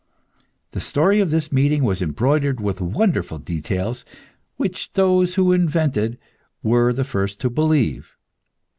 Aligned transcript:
The 0.71 0.79
story 0.79 1.19
of 1.21 1.29
this 1.29 1.51
meeting 1.51 1.83
was 1.83 2.01
embroidered 2.01 2.59
with 2.59 2.81
wonderful 2.81 3.37
details, 3.37 4.03
which 4.57 4.91
those 4.93 5.35
who 5.35 5.51
invented 5.51 6.17
were 6.63 6.91
the 6.91 7.03
first 7.05 7.39
to 7.41 7.51
believe. 7.51 8.17